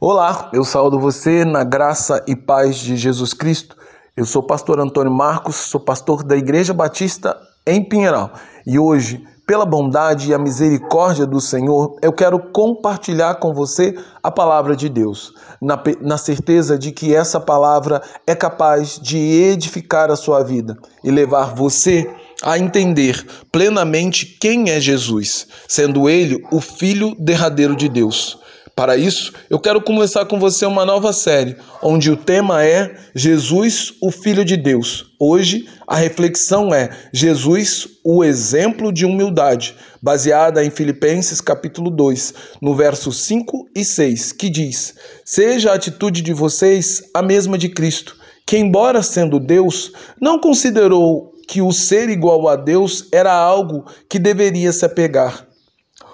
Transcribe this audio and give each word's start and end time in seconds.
Olá, 0.00 0.48
eu 0.52 0.62
saúdo 0.62 0.96
você 0.96 1.44
na 1.44 1.64
graça 1.64 2.22
e 2.24 2.36
paz 2.36 2.76
de 2.76 2.96
Jesus 2.96 3.34
Cristo. 3.34 3.76
Eu 4.16 4.24
sou 4.24 4.40
pastor 4.40 4.78
Antônio 4.78 5.10
Marcos, 5.10 5.56
sou 5.56 5.80
pastor 5.80 6.22
da 6.22 6.36
Igreja 6.36 6.72
Batista 6.72 7.36
em 7.66 7.82
Pinheiral 7.82 8.30
e 8.64 8.78
hoje, 8.78 9.20
pela 9.44 9.66
bondade 9.66 10.30
e 10.30 10.34
a 10.34 10.38
misericórdia 10.38 11.26
do 11.26 11.40
Senhor, 11.40 11.96
eu 12.00 12.12
quero 12.12 12.38
compartilhar 12.52 13.40
com 13.40 13.52
você 13.52 13.92
a 14.22 14.30
palavra 14.30 14.76
de 14.76 14.88
Deus, 14.88 15.32
na, 15.60 15.76
na 16.00 16.16
certeza 16.16 16.78
de 16.78 16.92
que 16.92 17.12
essa 17.12 17.40
palavra 17.40 18.00
é 18.24 18.36
capaz 18.36 19.00
de 19.00 19.18
edificar 19.18 20.12
a 20.12 20.16
sua 20.16 20.44
vida 20.44 20.76
e 21.02 21.10
levar 21.10 21.56
você 21.56 22.08
a 22.40 22.56
entender 22.56 23.26
plenamente 23.50 24.24
quem 24.40 24.70
é 24.70 24.78
Jesus, 24.78 25.48
sendo 25.66 26.08
ele 26.08 26.46
o 26.52 26.60
Filho 26.60 27.16
derradeiro 27.18 27.74
de 27.74 27.88
Deus. 27.88 28.38
Para 28.78 28.96
isso, 28.96 29.32
eu 29.50 29.58
quero 29.58 29.82
começar 29.82 30.24
com 30.26 30.38
você 30.38 30.64
uma 30.64 30.86
nova 30.86 31.12
série, 31.12 31.56
onde 31.82 32.12
o 32.12 32.16
tema 32.16 32.64
é 32.64 32.94
Jesus, 33.12 33.92
o 34.00 34.12
Filho 34.12 34.44
de 34.44 34.56
Deus. 34.56 35.06
Hoje, 35.18 35.68
a 35.84 35.96
reflexão 35.96 36.72
é 36.72 36.88
Jesus, 37.12 37.88
o 38.04 38.22
exemplo 38.22 38.92
de 38.92 39.04
humildade, 39.04 39.74
baseada 40.00 40.64
em 40.64 40.70
Filipenses 40.70 41.40
capítulo 41.40 41.90
2, 41.90 42.34
no 42.62 42.72
verso 42.72 43.10
5 43.10 43.68
e 43.74 43.84
6, 43.84 44.30
que 44.30 44.48
diz: 44.48 44.94
Seja 45.24 45.72
a 45.72 45.74
atitude 45.74 46.22
de 46.22 46.32
vocês 46.32 47.02
a 47.12 47.20
mesma 47.20 47.58
de 47.58 47.70
Cristo, 47.70 48.14
que, 48.46 48.56
embora 48.56 49.02
sendo 49.02 49.40
Deus, 49.40 49.90
não 50.20 50.38
considerou 50.38 51.34
que 51.48 51.60
o 51.60 51.72
ser 51.72 52.10
igual 52.10 52.46
a 52.46 52.54
Deus 52.54 53.08
era 53.10 53.32
algo 53.32 53.86
que 54.08 54.20
deveria 54.20 54.72
se 54.72 54.84
apegar 54.84 55.47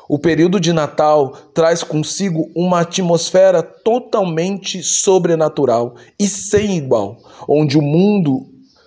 o 0.09 0.19
período 0.19 0.61
de 0.61 0.73
Natal 0.73 1.35
traz 1.55 1.83
consigo 1.83 2.51
uma 2.55 2.81
atmosfera 2.81 3.62
totalmente 3.62 4.83
sobrenatural 4.83 5.95
e 6.19 6.29
sem 6.29 6.77
igual, 6.77 7.17
onde 7.48 7.78
o 7.78 7.83
mundo, 7.83 8.47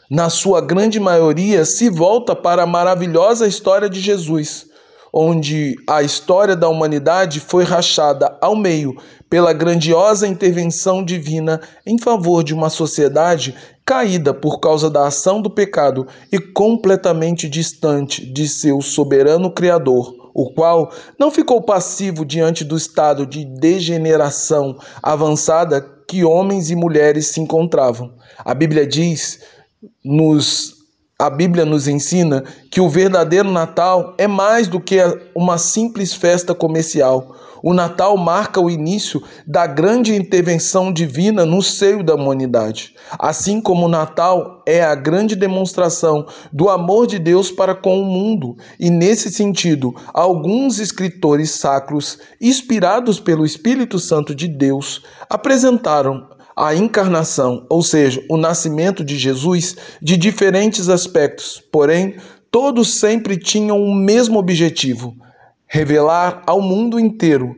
na 0.10 0.30
sua 0.30 0.62
grande 0.62 1.00
maioria, 1.00 1.66
se 1.66 1.90
volta 1.90 2.36
para 2.36 2.64
a 2.64 2.68
maravilhosa 2.68 3.48
história 3.48 3.90
de 3.90 4.00
Jesus, 4.00 4.68
onde 5.12 5.76
a 5.88 6.04
história 6.04 6.56
da 6.56 6.70
humanidade 6.70 7.40
foi 7.40 7.64
rachada 7.64 8.38
ao 8.40 8.56
meio 8.56 8.96
pela 9.30 9.52
grandiosa 9.52 10.28
intervenção 10.28 11.04
divina 11.04 11.60
em 11.86 11.98
favor 11.98 12.44
de 12.44 12.54
uma 12.54 12.70
sociedade 12.70 13.56
caída 13.88 14.34
por 14.34 14.60
causa 14.60 14.90
da 14.90 15.08
ação 15.08 15.42
do 15.42 15.50
pecado 15.50 16.06
e 16.30 16.38
completamente 16.38 17.48
distante 17.48 18.26
de 18.26 18.46
seu 18.46 18.82
soberano 18.82 19.50
Criador 19.50 20.28
o 20.38 20.52
qual 20.52 20.92
não 21.18 21.32
ficou 21.32 21.60
passivo 21.64 22.24
diante 22.24 22.64
do 22.64 22.78
estado 22.78 23.26
de 23.26 23.44
degeneração 23.44 24.78
avançada 25.02 25.82
que 26.08 26.24
homens 26.24 26.70
e 26.70 26.76
mulheres 26.76 27.26
se 27.26 27.42
encontravam. 27.42 28.14
A 28.46 28.54
Bíblia 28.54 28.86
diz, 28.86 29.40
nos 30.06 30.77
a 31.20 31.32
Bíblia 31.32 31.66
nos 31.66 31.88
ensina 31.88 32.44
que 32.70 32.80
o 32.80 32.88
verdadeiro 32.88 33.50
Natal 33.50 34.14
é 34.20 34.28
mais 34.28 34.68
do 34.68 34.80
que 34.80 35.00
uma 35.34 35.58
simples 35.58 36.14
festa 36.14 36.54
comercial. 36.54 37.36
O 37.64 37.74
Natal 37.74 38.16
marca 38.18 38.62
o 38.62 38.70
início 38.70 39.24
da 39.48 39.66
grande 39.66 40.16
intervenção 40.16 40.94
divina 40.94 41.44
no 41.44 41.64
seio 41.64 42.04
da 42.04 42.14
humanidade. 42.14 42.94
Assim 43.18 43.60
como 43.60 43.88
o 43.88 43.90
Natal 43.90 44.62
é 44.64 44.84
a 44.84 44.94
grande 44.94 45.36
demonstração 45.36 46.28
do 46.54 46.70
amor 46.70 47.08
de 47.08 47.18
Deus 47.18 47.50
para 47.50 47.74
com 47.74 48.00
o 48.00 48.06
mundo, 48.06 48.56
e 48.80 48.92
nesse 48.92 49.32
sentido, 49.32 49.96
alguns 50.14 50.78
escritores 50.78 51.50
sacros, 51.50 52.20
inspirados 52.40 53.20
pelo 53.20 53.44
Espírito 53.44 53.98
Santo 53.98 54.36
de 54.36 54.48
Deus, 54.48 55.02
apresentaram 55.28 56.37
a 56.58 56.74
encarnação, 56.74 57.68
ou 57.70 57.84
seja, 57.84 58.24
o 58.28 58.36
nascimento 58.36 59.04
de 59.04 59.16
Jesus, 59.16 59.76
de 60.02 60.18
diferentes 60.18 60.90
aspectos, 60.90 61.62
porém, 61.72 62.16
todos 62.50 62.96
sempre 62.96 63.38
tinham 63.38 63.80
o 63.80 63.94
mesmo 63.94 64.40
objetivo 64.40 65.16
revelar 65.68 66.42
ao 66.48 66.60
mundo 66.60 67.00
inteiro 67.00 67.56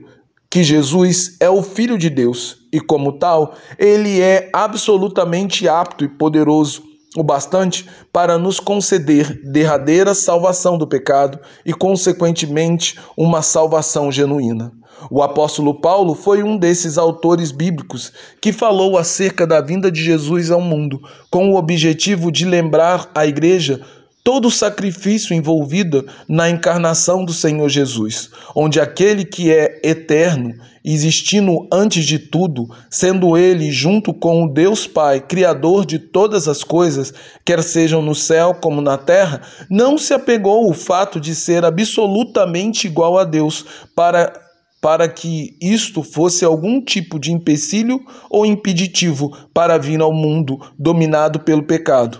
que 0.50 0.64
Jesus 0.64 1.38
é 1.40 1.50
o 1.50 1.62
Filho 1.62 1.98
de 1.98 2.10
Deus 2.10 2.58
e, 2.74 2.82
como 2.82 3.14
tal, 3.14 3.56
ele 3.78 4.20
é 4.20 4.50
absolutamente 4.52 5.68
apto 5.68 6.04
e 6.04 6.10
poderoso 6.10 6.89
o 7.16 7.24
bastante 7.24 7.86
para 8.14 8.38
nos 8.38 8.59
conceder 8.59 9.42
derradeira 9.44 10.14
salvação 10.14 10.78
do 10.78 10.88
pecado 10.88 11.40
e, 11.66 11.74
consequentemente, 11.74 13.00
uma 13.18 13.42
salvação 13.42 14.12
genuína. 14.12 14.72
O 15.09 15.24
apóstolo 15.24 15.80
Paulo 15.80 16.14
foi 16.14 16.44
um 16.44 16.58
desses 16.58 16.98
autores 16.98 17.52
bíblicos 17.52 18.12
que 18.42 18.52
falou 18.52 18.98
acerca 18.98 19.48
da 19.48 19.62
vinda 19.62 19.90
de 19.90 20.03
Jesus 20.03 20.52
ao 20.52 20.59
mundo, 20.59 21.00
com 21.31 21.52
o 21.52 21.56
objetivo 21.56 22.31
de 22.31 22.46
lembrar 22.46 23.09
à 23.16 23.25
igreja 23.25 23.81
todo 24.24 24.47
o 24.47 24.52
sacrifício 24.52 25.34
envolvido 25.34 26.06
na 26.28 26.50
encarnação 26.50 27.24
do 27.24 27.34
Senhor 27.34 27.69
Jesus, 27.69 28.30
onde 28.56 28.80
aquele 28.80 29.24
que 29.25 29.52
é 29.52 29.80
eterno, 29.84 30.53
existindo 30.84 31.68
antes 31.72 32.06
de 32.06 32.19
tudo, 32.19 32.68
sendo 32.90 33.38
ele 33.38 33.72
junto 33.72 34.13
com 34.13 34.44
o 34.44 34.50
Deus 34.53 34.88
Pai, 34.88 35.19
criador 35.19 35.85
de 35.85 36.00
todas 36.00 36.47
as 36.47 36.63
coisas, 36.63 37.13
quer 37.46 37.63
sejam 37.63 38.02
no 38.02 38.16
céu 38.16 38.53
como 38.53 38.81
na 38.81 38.97
terra, 38.97 39.41
não 39.69 39.97
se 39.97 40.13
apegou 40.13 40.68
ao 40.68 40.74
fato 40.74 41.19
de 41.19 41.34
ser 41.34 41.63
absolutamente 41.66 42.88
igual 42.88 43.18
a 43.18 43.24
Deus 43.24 43.66
para 43.96 44.34
para 44.81 45.09
que 45.09 45.57
isto 45.62 46.01
fosse 46.01 46.46
algum 46.46 46.81
tipo 46.81 47.19
de 47.19 47.34
empecilho 47.34 48.00
ou 48.30 48.46
impeditivo 48.46 49.30
para 49.53 49.78
vir 49.78 50.00
ao 50.00 50.13
mundo 50.13 50.57
dominado 50.78 51.41
pelo 51.41 51.63
pecado 51.63 52.18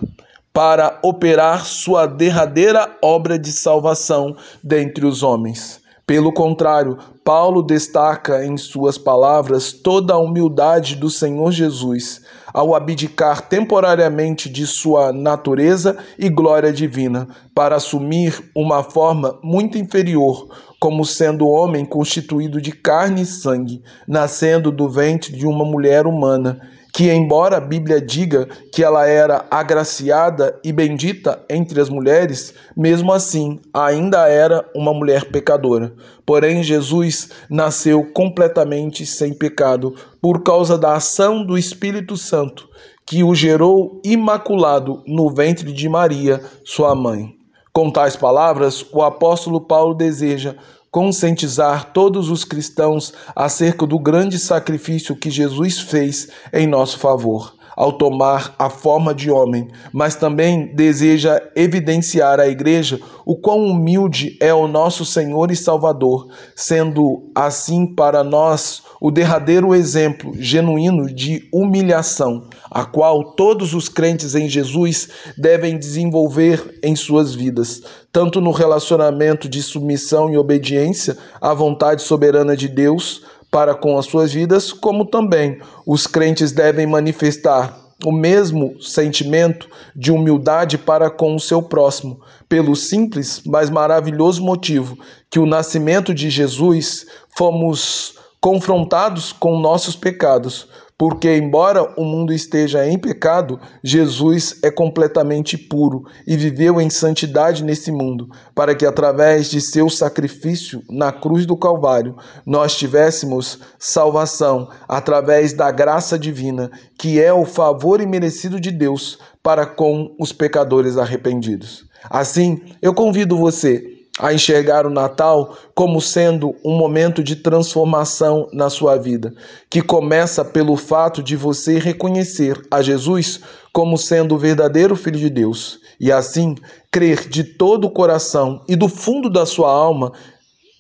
para 0.60 1.00
operar 1.02 1.66
sua 1.66 2.06
derradeira 2.06 2.98
obra 3.02 3.40
de 3.40 3.50
salvação 3.50 4.36
dentre 4.62 5.06
os 5.06 5.24
homens. 5.24 5.80
Pelo 6.06 6.34
contrário, 6.34 6.98
Paulo 7.24 7.64
destaca 7.64 8.46
em 8.46 8.58
suas 8.58 8.98
palavras 8.98 9.72
toda 9.72 10.16
a 10.16 10.18
humildade 10.18 10.98
do 10.98 11.10
Senhor 11.10 11.54
Jesus 11.54 12.22
ao 12.54 12.76
abdicar 12.76 13.48
temporariamente 13.48 14.50
de 14.50 14.68
sua 14.68 15.14
natureza 15.14 15.98
e 16.18 16.28
glória 16.28 16.74
divina 16.74 17.30
para 17.56 17.78
assumir 17.78 18.52
uma 18.54 18.84
forma 18.84 19.40
muito 19.42 19.78
inferior, 19.78 20.46
como 20.78 21.06
sendo 21.06 21.48
homem 21.48 21.86
constituído 21.86 22.62
de 22.62 22.74
carne 22.74 23.22
e 23.22 23.26
sangue, 23.26 23.82
nascendo 24.06 24.74
do 24.74 24.90
ventre 24.90 25.32
de 25.32 25.48
uma 25.48 25.64
mulher 25.64 26.06
humana 26.06 26.60
que, 26.92 27.12
embora 27.12 27.58
a 27.58 27.62
Bíblia 27.62 28.02
diga 28.02 28.48
que 28.74 28.84
ela 28.84 29.06
era 29.06 29.46
agraciada 29.50 30.60
e 30.64 30.72
bendita 30.72 31.44
entre 31.50 31.80
as 31.80 31.90
mulheres, 31.90 32.54
mesmo 32.76 33.14
assim 33.14 33.60
ainda 33.74 34.28
era 34.28 34.66
uma 34.76 34.94
mulher 34.94 35.26
pecadora. 35.26 35.94
Porém, 36.26 36.64
Jesus 36.64 37.30
nasceu 37.50 38.12
completamente 38.14 39.06
sem 39.06 39.34
pecado 39.34 39.96
por 40.22 40.44
causa 40.44 40.78
da 40.78 40.96
ação 40.96 41.44
do 41.44 41.58
Espírito 41.58 42.18
Santo, 42.18 42.68
que 43.06 43.24
o 43.24 43.34
gerou 43.34 44.02
imaculado 44.04 45.04
no 45.08 45.30
ventre 45.30 45.72
de 45.72 45.88
Maria, 45.90 46.42
sua 46.64 46.94
mãe. 46.96 47.36
Com 47.72 47.92
tais 47.92 48.16
palavras, 48.16 48.86
o 48.92 49.02
apóstolo 49.02 49.62
Paulo 49.62 49.94
deseja 49.94 50.56
conscientizar 50.92 51.92
todos 51.94 52.30
os 52.30 52.44
cristãos 52.44 53.14
acerca 53.36 53.86
do 53.86 54.00
grande 54.00 54.40
sacrifício 54.40 55.16
que 55.16 55.30
Jesus 55.30 55.80
fez 55.80 56.30
em 56.52 56.66
nosso 56.66 56.98
favor 56.98 57.59
ao 57.80 57.94
tomar 57.94 58.54
a 58.60 58.70
forma 58.70 59.16
de 59.16 59.32
homem, 59.32 59.70
mas 59.94 60.14
também 60.14 60.76
deseja 60.76 61.42
evidenciar 61.56 62.38
à 62.38 62.46
igreja 62.46 63.00
o 63.26 63.38
quão 63.38 63.66
humilde 63.68 64.38
é 64.42 64.54
o 64.54 64.68
nosso 64.68 65.06
Senhor 65.06 65.50
e 65.50 65.56
Salvador, 65.56 66.28
sendo 66.54 67.32
assim 67.34 67.86
para 67.86 68.22
nós 68.22 68.84
o 69.00 69.10
derradeiro 69.10 69.74
exemplo 69.74 70.34
genuíno 70.38 71.08
de 71.08 71.48
humilhação, 71.54 72.50
a 72.70 72.84
qual 72.84 73.32
todos 73.32 73.74
os 73.74 73.88
crentes 73.88 74.36
em 74.36 74.50
Jesus 74.50 75.08
devem 75.38 75.80
desenvolver 75.80 76.78
em 76.84 76.98
suas 76.98 77.34
vidas, 77.34 77.82
tanto 78.12 78.42
no 78.42 78.52
relacionamento 78.52 79.48
de 79.48 79.64
submissão 79.64 80.30
e 80.30 80.38
obediência 80.38 81.18
à 81.40 81.54
vontade 81.54 82.02
soberana 82.02 82.58
de 82.58 82.68
Deus, 82.68 83.24
para 83.52 83.74
com 83.74 83.98
as 83.98 84.06
suas 84.06 84.32
vidas, 84.32 84.72
como 84.72 85.06
também 85.06 85.60
os 85.86 86.06
crentes 86.06 86.52
devem 86.52 86.86
manifestar 86.86 87.78
o 88.06 88.12
mesmo 88.12 88.82
sentimento 88.82 89.68
de 89.96 90.12
humildade 90.12 90.78
para 90.78 91.10
com 91.10 91.36
o 91.36 91.40
seu 91.40 91.62
próximo, 91.62 92.22
pelo 92.48 92.76
simples, 92.76 93.42
mas 93.46 93.70
maravilhoso 93.70 94.44
motivo 94.44 94.98
que 95.30 95.40
o 95.40 95.46
nascimento 95.46 96.14
de 96.14 96.30
Jesus 96.30 97.06
fomos 97.36 98.16
confrontados 98.40 99.34
com 99.34 99.60
nossos 99.60 99.96
pecados, 99.96 100.68
Porque, 101.00 101.34
embora 101.34 101.94
o 101.96 102.04
mundo 102.04 102.34
esteja 102.34 102.86
em 102.86 103.00
pecado, 103.00 103.58
Jesus 103.82 104.60
é 104.62 104.70
completamente 104.70 105.58
puro 105.58 106.04
e 106.28 106.36
viveu 106.36 106.82
em 106.82 106.90
santidade 106.90 107.64
nesse 107.64 107.90
mundo, 107.90 108.30
para 108.54 108.76
que, 108.76 108.86
através 108.86 109.50
de 109.50 109.62
seu 109.62 109.90
sacrifício 109.90 110.84
na 110.90 111.10
cruz 111.10 111.46
do 111.46 111.56
Calvário, 111.56 112.18
nós 112.46 112.76
tivéssemos 112.76 113.60
salvação 113.80 114.68
através 114.90 115.54
da 115.54 115.72
graça 115.72 116.20
divina, 116.20 116.70
que 116.98 117.18
é 117.18 117.32
o 117.32 117.46
favor 117.46 118.02
imerecido 118.02 118.60
de 118.60 118.70
Deus 118.70 119.18
para 119.42 119.66
com 119.66 120.14
os 120.20 120.34
pecadores 120.34 120.98
arrependidos. 120.98 121.86
Assim, 122.10 122.62
eu 122.82 122.94
convido 122.94 123.38
você 123.38 123.99
a 124.20 124.34
enxergar 124.34 124.86
o 124.86 124.90
Natal 124.90 125.56
como 125.74 126.02
sendo 126.02 126.54
um 126.64 126.78
momento 126.78 127.24
de 127.24 127.38
transformação 127.38 128.50
na 128.52 128.70
sua 128.70 128.98
vida, 128.98 129.34
que 129.70 129.82
começa 129.82 130.44
pelo 130.44 130.76
fato 130.76 131.24
de 131.24 131.38
você 131.38 131.80
reconhecer 131.80 132.62
a 132.70 132.82
Jesus 132.82 133.40
como 133.72 133.98
sendo 133.98 134.36
o 134.36 134.38
verdadeiro 134.38 134.96
Filho 134.96 135.18
de 135.18 135.30
Deus 135.30 135.80
e 136.00 136.12
assim 136.12 136.56
crer 136.92 137.30
de 137.30 137.44
todo 137.44 137.86
o 137.86 137.92
coração 137.92 138.62
e 138.68 138.76
do 138.76 138.90
fundo 138.90 139.30
da 139.30 139.46
sua 139.46 139.72
alma 139.72 140.12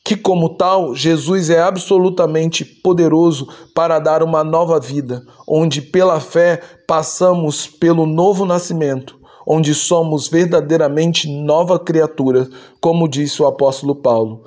que, 0.03 0.15
como 0.15 0.50
tal, 0.50 0.95
Jesus 0.95 1.50
é 1.50 1.62
absolutamente 1.62 2.65
poderoso 2.65 3.47
para 3.75 4.00
dar 4.00 4.24
uma 4.24 4.44
nova 4.44 4.80
vida, 4.80 5.21
onde 5.47 5.81
pela 5.81 6.19
fé 6.19 6.62
passamos 6.88 7.68
pelo 7.68 8.07
novo 8.07 8.44
nascimento 8.44 9.19
onde 9.45 9.74
somos 9.74 10.27
verdadeiramente 10.27 11.27
nova 11.27 11.80
criatura, 11.80 12.47
como 12.80 13.07
disse 13.07 13.41
o 13.41 13.47
apóstolo 13.47 13.95
Paulo. 13.95 14.45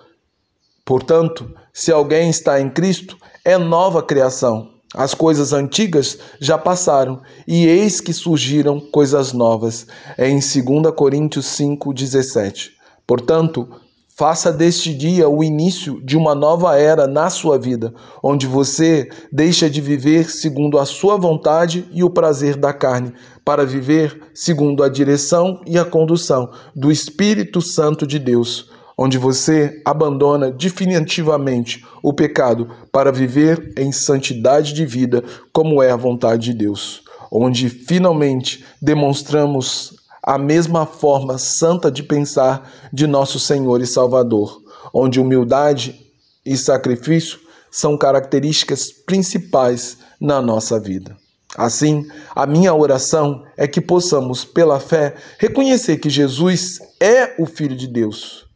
Portanto, 0.84 1.54
se 1.72 1.92
alguém 1.92 2.28
está 2.28 2.60
em 2.60 2.68
Cristo, 2.68 3.16
é 3.44 3.56
nova 3.56 4.02
criação. 4.02 4.70
As 4.94 5.14
coisas 5.14 5.52
antigas 5.52 6.18
já 6.38 6.58
passaram, 6.58 7.22
e 7.48 7.66
eis 7.66 8.00
que 8.00 8.12
surgiram 8.12 8.78
coisas 8.78 9.32
novas. 9.32 9.86
É 10.18 10.28
em 10.28 10.38
2 10.38 10.94
Coríntios 10.94 11.46
5,17. 11.46 12.72
Portanto, 13.06 13.68
Faça 14.14 14.52
deste 14.52 14.92
dia 14.92 15.26
o 15.26 15.42
início 15.42 15.98
de 16.04 16.18
uma 16.18 16.34
nova 16.34 16.78
era 16.78 17.06
na 17.06 17.30
sua 17.30 17.58
vida, 17.58 17.94
onde 18.22 18.46
você 18.46 19.08
deixa 19.32 19.70
de 19.70 19.80
viver 19.80 20.30
segundo 20.30 20.78
a 20.78 20.84
sua 20.84 21.16
vontade 21.16 21.88
e 21.90 22.04
o 22.04 22.10
prazer 22.10 22.56
da 22.56 22.74
carne, 22.74 23.14
para 23.42 23.64
viver 23.64 24.20
segundo 24.34 24.82
a 24.82 24.88
direção 24.90 25.62
e 25.66 25.78
a 25.78 25.84
condução 25.84 26.50
do 26.76 26.92
Espírito 26.92 27.62
Santo 27.62 28.06
de 28.06 28.18
Deus, 28.18 28.70
onde 28.98 29.16
você 29.16 29.80
abandona 29.82 30.50
definitivamente 30.50 31.82
o 32.02 32.12
pecado 32.12 32.68
para 32.92 33.10
viver 33.10 33.72
em 33.78 33.90
santidade 33.90 34.74
de 34.74 34.84
vida, 34.84 35.24
como 35.54 35.82
é 35.82 35.90
a 35.90 35.96
vontade 35.96 36.52
de 36.52 36.58
Deus, 36.58 37.02
onde 37.30 37.70
finalmente 37.70 38.62
demonstramos 38.80 40.01
a 40.22 40.38
mesma 40.38 40.86
forma 40.86 41.36
santa 41.36 41.90
de 41.90 42.02
pensar 42.02 42.70
de 42.92 43.06
nosso 43.06 43.40
Senhor 43.40 43.80
e 43.80 43.86
Salvador, 43.86 44.62
onde 44.94 45.20
humildade 45.20 46.00
e 46.46 46.56
sacrifício 46.56 47.40
são 47.70 47.96
características 47.96 48.92
principais 48.92 49.98
na 50.20 50.40
nossa 50.40 50.78
vida. 50.78 51.16
Assim, 51.56 52.06
a 52.34 52.46
minha 52.46 52.72
oração 52.72 53.44
é 53.56 53.66
que 53.66 53.80
possamos, 53.80 54.44
pela 54.44 54.78
fé, 54.80 55.14
reconhecer 55.38 55.98
que 55.98 56.08
Jesus 56.08 56.78
é 57.00 57.34
o 57.38 57.44
Filho 57.44 57.76
de 57.76 57.86
Deus. 57.86 58.46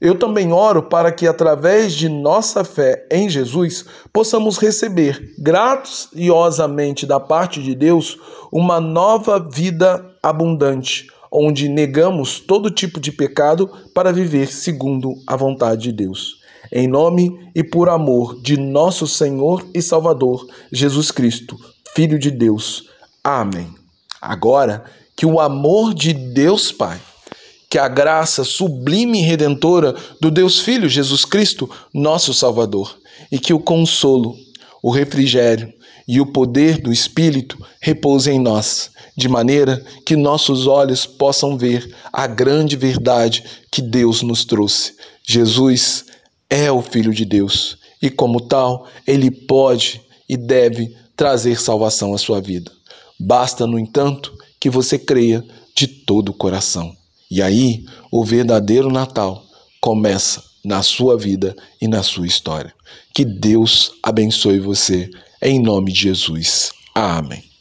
Eu 0.00 0.18
também 0.18 0.52
oro 0.52 0.82
para 0.82 1.10
que, 1.10 1.26
através 1.26 1.94
de 1.94 2.08
nossa 2.08 2.62
fé 2.62 3.06
em 3.10 3.28
Jesus, 3.28 3.84
possamos 4.12 4.58
receber 4.58 5.34
graciosamente 5.38 7.06
da 7.06 7.18
parte 7.18 7.62
de 7.62 7.74
Deus 7.74 8.18
uma 8.52 8.80
nova 8.80 9.38
vida 9.40 10.04
abundante, 10.22 11.08
onde 11.34 11.68
negamos 11.68 12.38
todo 12.38 12.70
tipo 12.70 13.00
de 13.00 13.10
pecado 13.10 13.68
para 13.92 14.12
viver 14.12 14.52
segundo 14.52 15.14
a 15.26 15.34
vontade 15.34 15.82
de 15.82 15.92
Deus. 15.92 16.36
Em 16.70 16.86
nome 16.86 17.50
e 17.54 17.64
por 17.64 17.88
amor 17.88 18.40
de 18.40 18.56
nosso 18.56 19.06
Senhor 19.08 19.66
e 19.74 19.82
Salvador 19.82 20.46
Jesus 20.72 21.10
Cristo, 21.10 21.58
Filho 21.94 22.18
de 22.18 22.30
Deus. 22.30 22.88
Amém. 23.22 23.74
Agora, 24.20 24.84
que 25.16 25.26
o 25.26 25.40
amor 25.40 25.92
de 25.92 26.12
Deus 26.12 26.70
Pai, 26.70 27.00
que 27.68 27.78
a 27.78 27.88
graça 27.88 28.44
sublime 28.44 29.18
e 29.18 29.24
redentora 29.24 29.94
do 30.20 30.30
Deus 30.30 30.60
Filho 30.60 30.88
Jesus 30.88 31.24
Cristo, 31.24 31.68
nosso 31.92 32.32
Salvador, 32.32 32.96
e 33.30 33.38
que 33.38 33.52
o 33.52 33.58
consolo, 33.58 34.36
o 34.84 34.90
refrigério 34.90 35.72
e 36.06 36.20
o 36.20 36.26
poder 36.26 36.76
do 36.76 36.92
Espírito 36.92 37.56
repousem 37.80 38.36
em 38.36 38.38
nós 38.38 38.90
de 39.16 39.30
maneira 39.30 39.82
que 40.04 40.14
nossos 40.14 40.66
olhos 40.66 41.06
possam 41.06 41.56
ver 41.56 41.96
a 42.12 42.26
grande 42.26 42.76
verdade 42.76 43.42
que 43.72 43.80
Deus 43.80 44.20
nos 44.20 44.44
trouxe. 44.44 44.92
Jesus 45.26 46.04
é 46.50 46.70
o 46.70 46.82
Filho 46.82 47.14
de 47.14 47.24
Deus 47.24 47.78
e, 48.02 48.10
como 48.10 48.42
tal, 48.42 48.86
ele 49.06 49.30
pode 49.30 50.02
e 50.28 50.36
deve 50.36 50.94
trazer 51.16 51.58
salvação 51.58 52.12
à 52.12 52.18
sua 52.18 52.38
vida. 52.42 52.70
Basta, 53.18 53.66
no 53.66 53.78
entanto, 53.78 54.34
que 54.60 54.68
você 54.68 54.98
creia 54.98 55.42
de 55.74 55.86
todo 55.86 56.28
o 56.28 56.34
coração. 56.34 56.94
E 57.30 57.40
aí, 57.40 57.86
o 58.12 58.22
verdadeiro 58.22 58.92
Natal 58.92 59.42
começa 59.80 60.44
na 60.64 60.82
sua 60.82 61.16
vida 61.18 61.54
e 61.80 61.86
na 61.86 62.02
sua 62.02 62.26
história. 62.26 62.72
Que 63.12 63.24
Deus 63.24 63.92
abençoe 64.02 64.58
você, 64.58 65.10
em 65.42 65.60
nome 65.60 65.92
de 65.92 66.00
Jesus. 66.00 66.70
Amém. 66.94 67.44